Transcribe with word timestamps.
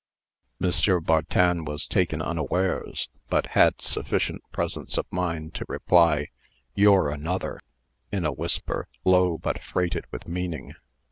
M. 0.59 0.71
Bartin 1.03 1.63
was 1.63 1.85
taken 1.85 2.23
unawares, 2.23 3.07
but 3.29 3.45
had 3.53 3.79
sufficient 3.83 4.41
presence 4.51 4.97
of 4.97 5.05
mind 5.11 5.53
to 5.53 5.65
reply, 5.69 6.29
"You're 6.73 7.11
another," 7.11 7.61
in 8.11 8.25
a 8.25 8.31
whisper, 8.33 8.87
low, 9.05 9.37
but 9.37 9.61
freighted 9.61 10.05
with 10.11 10.27
meaning. 10.27 10.73